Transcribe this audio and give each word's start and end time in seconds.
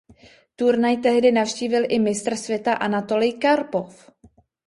Turnaj 0.55 0.97
tehdy 1.01 1.31
navštívil 1.31 1.83
i 1.89 1.99
mistr 1.99 2.35
světa 2.35 2.73
Anatolij 2.73 3.33
Karpov. 3.33 4.09